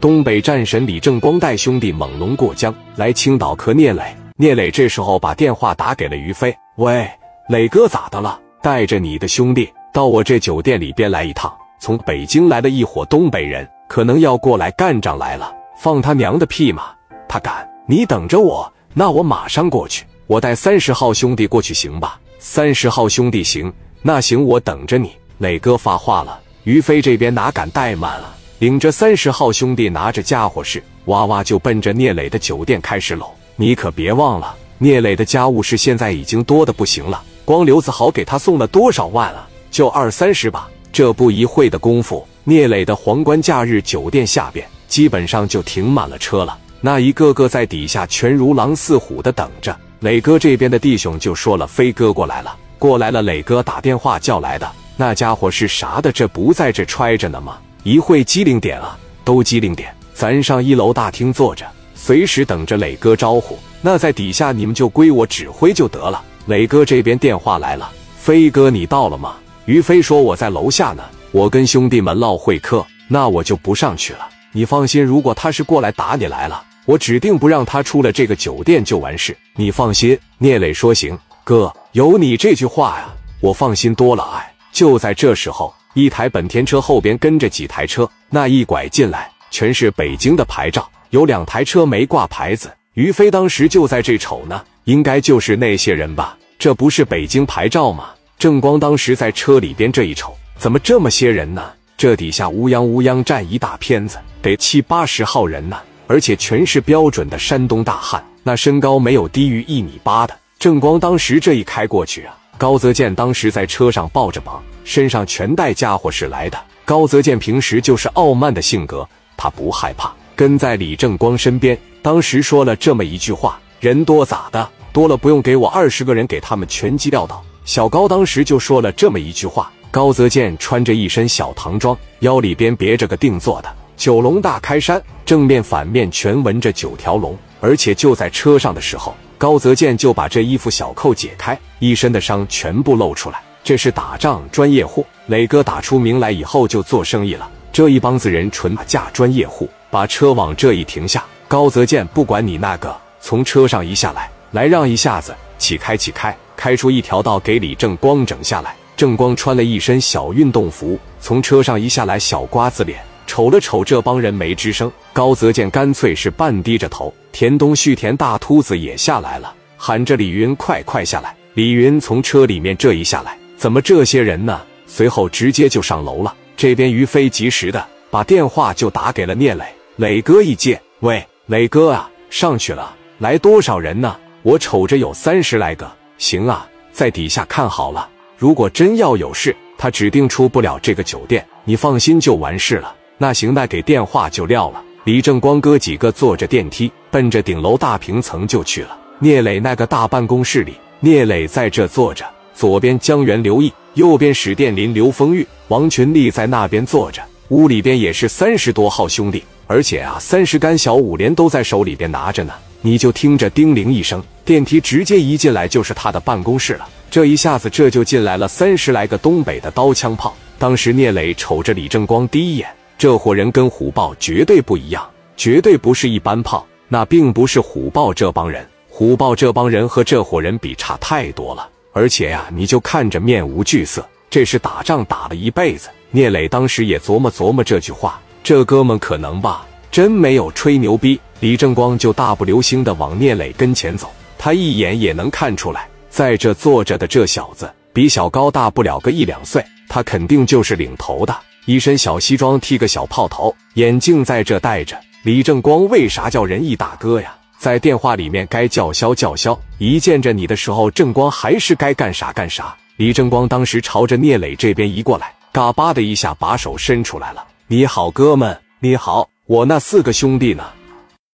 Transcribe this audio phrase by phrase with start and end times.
[0.00, 4.02] 东北战神李正光带兄弟猛龙过江来青岛磕聂磊。
[4.36, 7.08] 聂磊这时候把电话打给了于飞：“喂，
[7.48, 8.38] 磊哥咋的了？
[8.62, 11.52] 带着你的兄弟到我这酒店里边来一趟。
[11.80, 15.52] 从北京来了一伙东北人，可能要过来干仗来了。
[15.76, 16.90] 放他娘的屁嘛！
[17.28, 17.68] 他敢！
[17.86, 20.04] 你等着我，那我马上过去。
[20.28, 22.20] 我带三十号兄弟过去行吧？
[22.38, 23.72] 三十号兄弟行，
[24.02, 25.10] 那行我等着你。
[25.38, 28.36] 磊哥发话了，于飞这边哪敢怠慢啊？
[28.58, 33.30] 领着三十号兄弟，拿着家伙事，哇哇就奔着聂磊的酒店开始搂。
[33.54, 37.22] 你可别忘了，聂磊的家务事现在已经多的不行了。
[37.44, 39.48] 光刘子豪给他送了多少万啊？
[39.70, 40.68] 就二三十吧。
[40.90, 46.58] 这不一会的功夫，聂磊的皇冠假日酒店下边基本上就停满了车了。
[46.80, 49.76] 那一个个在底下全如狼似虎的等着。
[50.00, 56.10] 磊哥这边的弟兄就说了：“飞哥过来了，过来了。”磊哥打电话叫来的那家伙是啥的？
[56.10, 57.58] 这不在这揣着呢吗？
[57.88, 59.90] 一会机灵点啊，都机灵点。
[60.12, 63.58] 咱上一楼大厅坐着，随时等着磊哥招呼。
[63.80, 66.22] 那在底下你们就归我指挥就得了。
[66.48, 69.36] 磊哥这边电话来了，飞哥你到了吗？
[69.64, 74.28] 于飞说我在楼下呢，我跟兄弟们唠会客，那我就不上去了。
[74.52, 79.34] 你放心，如果他是过来打你来了，我指定不让他出了这个酒店就完事。
[79.54, 80.18] 你放心。
[80.36, 83.08] 聂磊说行，哥有你这句话呀，
[83.40, 84.22] 我放心多了。
[84.36, 85.72] 哎，就在这时候。
[85.98, 92.72] 一台本田车后边跟着几台车，那一拐进来全是北京的牌照，有两台车没挂牌子。
[92.94, 96.38] 于飞当时就在这瞅呢，应该就是那些人吧？
[96.56, 98.10] 这不是北京牌照吗？
[98.38, 101.68] 正光当时在车里边这一瞅，怎么这么些人呢？
[101.96, 105.76] 这底下乌泱乌泱站一大片子，得七八十号人呢，
[106.06, 110.36] 而且全是标准的山东大汉，那身高没有低于一米八的。
[110.60, 114.62] 正光当时这一开过去啊，高泽健当时在车上抱着膀。
[114.84, 119.06] 身上全带家伙事来的高泽健平时就是傲慢的性格，
[119.36, 121.78] 他不害怕，跟在李正光身边。
[122.00, 124.66] 当时说了这么一句话：“人多咋的？
[124.92, 129.70] 多了不用给我二十个人，给他们全击撂倒。”小高当时就说了这么一句话。
[129.90, 137.36] 高泽健穿着一身小唐装，腰里边别着个定做的九龙大开衫，正面反面全纹着九条龙。
[137.60, 143.40] 而且就在车上的时候，高泽健就把这衣服小扣解开，一身的伤全部露出来。
[143.62, 147.48] 这是打仗专业户，磊哥打出名来以后就做生意了。
[147.72, 151.24] 这一帮子人纯打架专业户，把车往这一停下。
[151.46, 158.74] 高泽健不管你那个，从车上一下来，来让一下子，起开起开，开出一条道给李正光整下来。
[158.96, 162.98] 正光穿了一身小运动服，从车上一下来，小瓜子脸，
[163.28, 164.90] 瞅了瞅这帮人没吱声。
[165.12, 167.14] 高泽健干脆是半低着头。
[167.30, 171.36] 田东旭、田大秃子也下来了，喊着李云快快下来。
[171.54, 173.38] 李云从车里面这一下来。
[173.56, 174.62] 怎么这些人呢？
[174.86, 176.34] 随后直接就上楼了。
[176.56, 179.64] 这边于飞及时的把电话就打给了聂磊。
[179.96, 182.96] 磊哥一接，喂，磊哥啊，上去了。
[183.18, 184.16] 来多少人呢？
[184.42, 185.88] 我瞅着有三十来个。
[186.16, 188.08] 行啊，在底下看好了。
[188.36, 191.46] 如果真要有事，他指定出不了这个酒店。
[191.64, 192.94] 你放心就完事了。
[193.18, 194.80] 那行，那给电话就撂了。
[195.04, 198.96] 李正光哥几个坐着电梯，奔着顶楼大平层就去了。
[199.18, 202.24] 聂磊那个大办公室里，聂磊在这坐着。
[202.54, 207.20] 左边江源、刘毅，右边史殿林、刘丰玉、王群力在那边坐着。
[207.48, 212.52] 屋里边也是三十多号兄弟，而且啊，三十杆小五连都在手里边拿着呢。
[212.82, 216.88] 你就听着叮铃一声，电梯直接一进来就是他的办公室了。
[217.10, 220.36] 这一下子这就进来了三十来个东北的刀枪炮。
[220.58, 222.68] 当时聂磊瞅着李正光第一眼，
[222.98, 226.66] 这伙人跟虎豹绝对不一样，绝对不是一般炮。
[226.88, 231.68] 那并不是虎豹这帮人，虎豹这帮人和这伙人比差太多了。
[231.92, 235.88] 而且呀，你就看着面无惧色，这是打仗打了一辈子。
[236.10, 241.20] 聂磊当时也琢磨琢磨这句话，这哥们可能吧，真没有吹牛逼。
[241.38, 251.36] 李正光就大步流星的往聂磊跟前走，他一眼也能看出来，在这坐着的这小子比小高大不了个一两岁，他肯定就是领头的。
[251.68, 254.98] 一身小西装，剃个小炮头，眼镜在这戴着。
[255.22, 257.36] 李正光为啥叫仁义大哥呀？
[257.58, 262.74] 在电话里面该叫嚣叫嚣，一见着你的时候，正光还是该干啥干啥。
[262.96, 267.46] 李正光当时朝着聂磊这边移过来，嘎巴的一下把手伸出来了。
[267.66, 270.64] 你好，哥们，你好，我那四个兄弟呢？